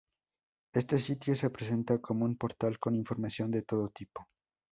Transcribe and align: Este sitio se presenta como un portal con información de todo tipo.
Este 0.73 0.97
sitio 0.99 1.35
se 1.35 1.51
presenta 1.51 1.99
como 2.01 2.25
un 2.25 2.35
portal 2.35 2.79
con 2.79 2.95
información 2.95 3.51
de 3.51 3.61
todo 3.61 3.89
tipo. 3.89 4.25